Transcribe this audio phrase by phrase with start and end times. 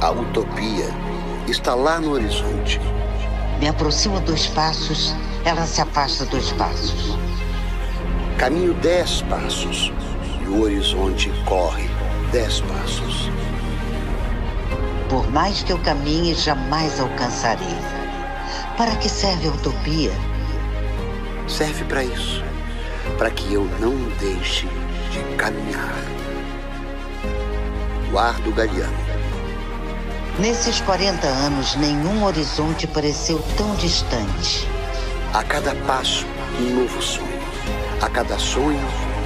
[0.00, 0.86] A utopia
[1.48, 2.80] está lá no horizonte.
[3.58, 5.12] Me aproximo dois passos,
[5.44, 7.18] ela se afasta dois passos.
[8.38, 9.92] Caminho dez passos
[10.40, 11.90] e o horizonte corre
[12.30, 13.28] dez passos.
[15.08, 17.76] Por mais que eu caminhe, jamais alcançarei.
[18.76, 20.12] Para que serve a utopia?
[21.48, 22.44] Serve para isso,
[23.16, 24.68] para que eu não deixe
[25.10, 26.04] de caminhar.
[28.12, 29.07] Guardo Galeano.
[30.38, 34.68] Nesses 40 anos, nenhum horizonte pareceu tão distante.
[35.34, 36.24] A cada passo,
[36.60, 37.42] um novo sonho.
[38.00, 38.78] A cada sonho,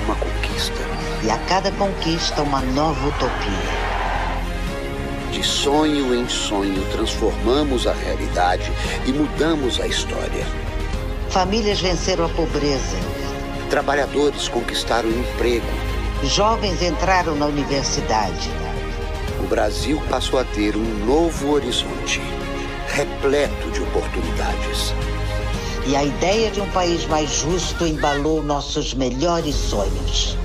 [0.06, 0.80] uma conquista.
[1.23, 3.93] E a cada conquista, uma nova utopia.
[5.30, 8.73] De sonho em sonho, transformamos a realidade
[9.05, 10.47] e mudamos a história.
[11.29, 12.97] Famílias venceram a pobreza.
[13.69, 15.67] Trabalhadores conquistaram emprego.
[16.23, 18.51] Jovens entraram na universidade.
[19.52, 22.23] O Brasil passou a ter um novo horizonte,
[22.89, 24.95] repleto de oportunidades.
[25.86, 30.39] E a ideia de um país mais justo embalou nossos melhores sonhos.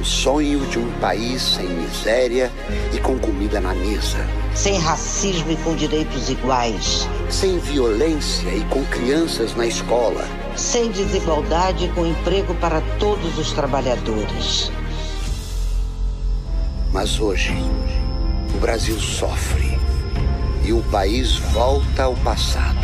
[0.00, 2.50] O sonho de um país sem miséria
[2.92, 4.18] e com comida na mesa.
[4.52, 7.08] Sem racismo e com direitos iguais.
[7.30, 10.26] Sem violência e com crianças na escola.
[10.56, 14.72] Sem desigualdade e com emprego para todos os trabalhadores.
[16.92, 17.54] Mas hoje,
[18.54, 19.78] o Brasil sofre
[20.64, 22.78] e o país volta ao passado.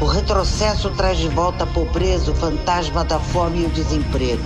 [0.00, 4.42] O retrocesso traz de volta a pobreza, o fantasma da fome e o desemprego.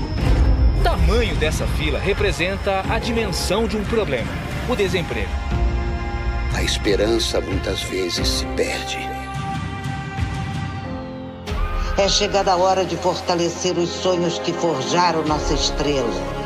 [0.80, 4.30] O tamanho dessa fila representa a dimensão de um problema:
[4.68, 5.30] o desemprego.
[6.54, 8.98] A esperança muitas vezes se perde.
[11.98, 16.41] É chegada a hora de fortalecer os sonhos que forjaram nossa estrela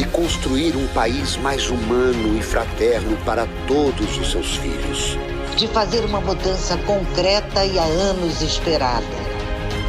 [0.00, 5.18] e construir um país mais humano e fraterno para todos os seus filhos.
[5.56, 9.29] De fazer uma mudança concreta e há anos esperada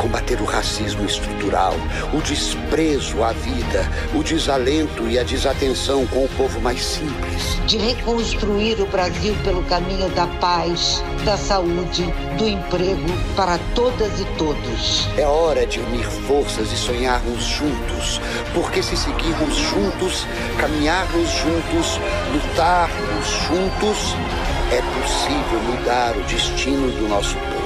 [0.02, 1.76] combater o racismo estrutural,
[2.12, 7.60] o desprezo à vida, o desalento e a desatenção com o povo mais simples.
[7.68, 13.06] De reconstruir o Brasil pelo caminho da paz, da saúde, do emprego
[13.36, 15.08] para todas e todos.
[15.18, 18.20] É hora de unir forças e sonharmos juntos,
[18.56, 20.26] porque se seguirmos juntos,
[20.58, 22.00] caminharmos juntos,
[22.34, 24.16] lutarmos juntos,
[24.72, 27.61] é possível mudar o destino do nosso povo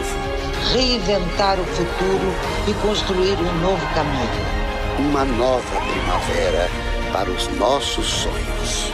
[0.74, 2.28] reinventar o futuro
[2.68, 5.10] e construir um novo caminho.
[5.10, 6.68] Uma nova primavera
[7.12, 8.92] para os nossos sonhos.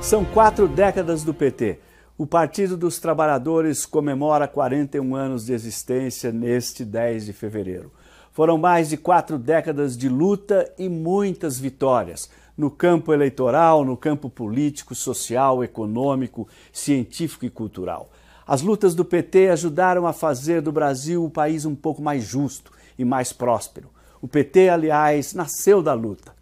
[0.00, 1.80] São quatro décadas do PT.
[2.16, 7.92] O Partido dos Trabalhadores comemora 41 anos de existência neste 10 de fevereiro.
[8.32, 14.30] Foram mais de quatro décadas de luta e muitas vitórias no campo eleitoral, no campo
[14.30, 18.10] político, social, econômico, científico e cultural.
[18.46, 22.70] As lutas do PT ajudaram a fazer do Brasil um país um pouco mais justo
[22.96, 23.88] e mais próspero.
[24.22, 26.32] O PT, aliás, nasceu da luta.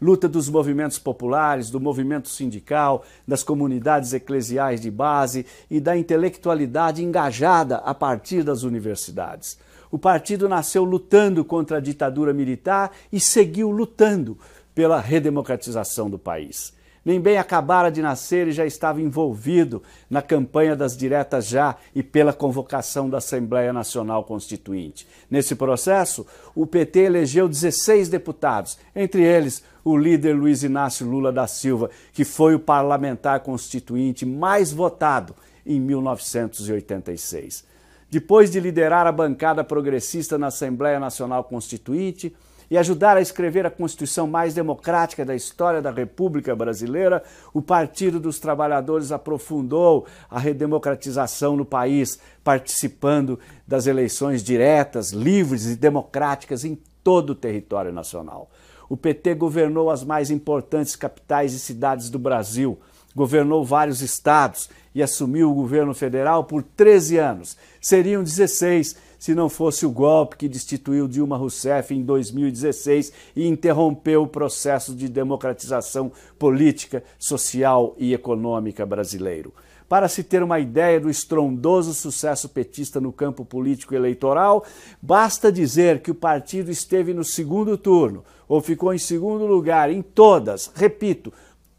[0.00, 7.04] Luta dos movimentos populares, do movimento sindical, das comunidades eclesiais de base e da intelectualidade
[7.04, 9.56] engajada a partir das universidades.
[9.88, 14.36] O partido nasceu lutando contra a ditadura militar e seguiu lutando
[14.74, 16.72] pela redemocratização do país
[17.04, 22.02] nem bem acabara de nascer e já estava envolvido na campanha das diretas já e
[22.02, 25.06] pela convocação da Assembleia Nacional Constituinte.
[25.30, 31.46] Nesse processo, o PT elegeu 16 deputados, entre eles o líder Luiz Inácio Lula da
[31.46, 35.34] Silva, que foi o parlamentar constituinte mais votado
[35.66, 37.64] em 1986.
[38.10, 42.34] Depois de liderar a bancada progressista na Assembleia Nacional Constituinte,
[42.72, 47.22] e ajudar a escrever a Constituição mais democrática da história da República Brasileira,
[47.52, 53.38] o Partido dos Trabalhadores aprofundou a redemocratização no país, participando
[53.68, 58.50] das eleições diretas, livres e democráticas em todo o território nacional.
[58.88, 62.78] O PT governou as mais importantes capitais e cidades do Brasil,
[63.14, 67.54] governou vários estados e assumiu o governo federal por 13 anos.
[67.82, 74.24] Seriam 16 se não fosse o golpe que destituiu Dilma Rousseff em 2016 e interrompeu
[74.24, 79.54] o processo de democratização política, social e econômica brasileiro.
[79.88, 84.64] Para se ter uma ideia do estrondoso sucesso petista no campo político eleitoral,
[85.00, 90.02] basta dizer que o partido esteve no segundo turno, ou ficou em segundo lugar em
[90.02, 91.32] todas, repito,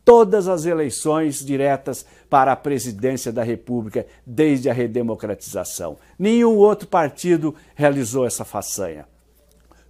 [0.05, 5.97] todas as eleições diretas para a presidência da República desde a redemocratização.
[6.17, 9.05] Nenhum outro partido realizou essa façanha.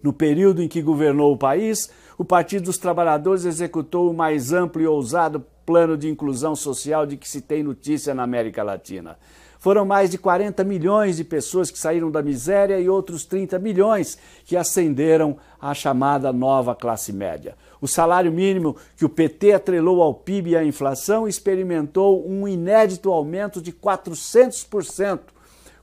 [0.01, 4.81] No período em que governou o país, o Partido dos Trabalhadores executou o mais amplo
[4.81, 9.17] e ousado plano de inclusão social de que se tem notícia na América Latina.
[9.63, 14.17] Foram mais de 40 milhões de pessoas que saíram da miséria e outros 30 milhões
[14.43, 17.55] que ascenderam à chamada nova classe média.
[17.79, 23.09] O salário mínimo que o PT atrelou ao PIB e à inflação experimentou um inédito
[23.09, 25.19] aumento de 400%,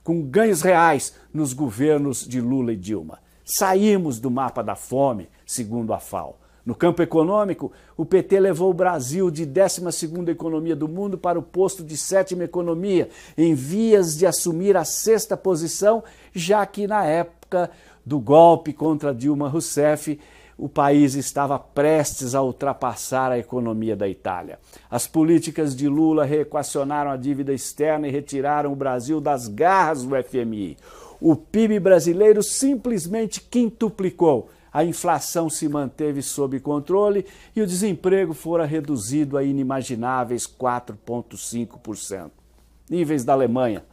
[0.03, 3.17] com ganhos reais nos governos de Lula e Dilma.
[3.43, 6.40] Saímos do mapa da fome, segundo a FAO.
[6.65, 11.43] No campo econômico, o PT levou o Brasil de 12ª economia do mundo para o
[11.43, 16.03] posto de sétima economia, em vias de assumir a sexta posição,
[16.33, 17.71] já que na época
[18.05, 20.19] do golpe contra Dilma Rousseff,
[20.57, 24.59] o país estava prestes a ultrapassar a economia da Itália.
[24.91, 30.15] As políticas de Lula reequacionaram a dívida externa e retiraram o Brasil das garras do
[30.15, 30.77] FMI.
[31.19, 37.25] O PIB brasileiro simplesmente quintuplicou a inflação se manteve sob controle
[37.55, 42.31] e o desemprego fora reduzido a inimagináveis 4,5%.
[42.89, 43.83] Níveis da Alemanha.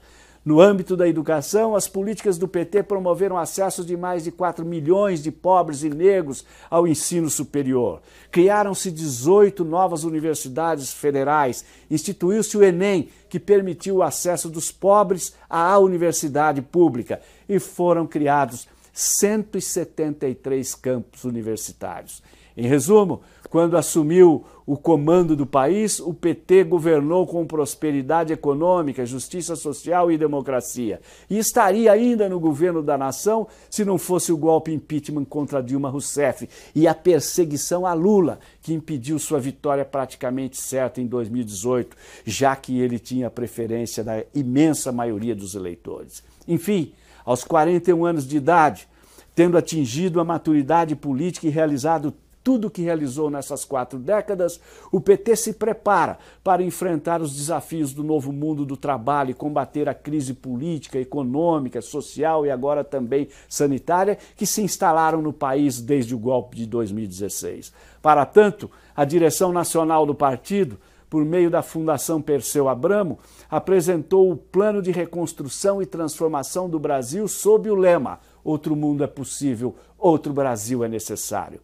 [0.45, 5.23] No âmbito da educação, as políticas do PT promoveram acesso de mais de 4 milhões
[5.23, 8.01] de pobres e negros ao ensino superior.
[8.31, 11.67] Criaram-se 18 novas universidades federais.
[11.91, 17.21] Instituiu-se o Enem, que permitiu o acesso dos pobres à universidade pública.
[17.47, 18.67] E foram criados
[18.99, 22.21] 173 campos universitários.
[22.57, 29.57] Em resumo, quando assumiu o comando do país, o PT governou com prosperidade econômica, justiça
[29.57, 31.01] social e democracia.
[31.31, 35.89] E estaria ainda no governo da nação se não fosse o golpe impeachment contra Dilma
[35.89, 41.97] Rousseff e a perseguição a Lula, que impediu sua vitória praticamente certa em 2018,
[42.27, 46.23] já que ele tinha preferência da imensa maioria dos eleitores.
[46.47, 46.93] Enfim,
[47.25, 48.87] aos 41 anos de idade,
[49.35, 52.13] tendo atingido a maturidade política e realizado
[52.49, 54.59] tudo que realizou nessas quatro décadas,
[54.91, 59.87] o PT se prepara para enfrentar os desafios do novo mundo do trabalho e combater
[59.87, 66.15] a crise política, econômica, social e agora também sanitária que se instalaram no país desde
[66.15, 67.71] o golpe de 2016.
[68.01, 70.79] Para tanto, a direção nacional do partido
[71.11, 73.19] por meio da Fundação Perseu Abramo,
[73.51, 79.07] apresentou o Plano de Reconstrução e Transformação do Brasil sob o lema Outro mundo é
[79.07, 81.61] possível, outro Brasil é necessário.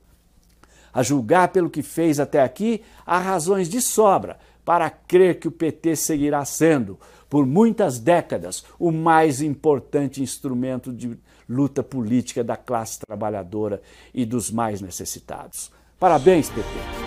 [0.94, 5.52] A julgar pelo que fez até aqui, há razões de sobra para crer que o
[5.52, 6.98] PT seguirá sendo,
[7.28, 11.18] por muitas décadas, o mais importante instrumento de
[11.48, 13.82] luta política da classe trabalhadora
[14.14, 15.70] e dos mais necessitados.
[15.98, 17.03] Parabéns, PT!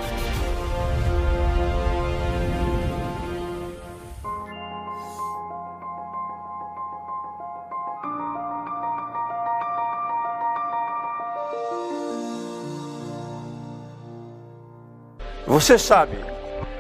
[15.47, 16.17] Você sabe,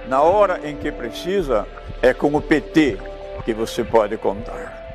[0.09, 1.65] na hora em que precisa,
[2.01, 2.97] é com o PT
[3.45, 4.86] que você pode contar.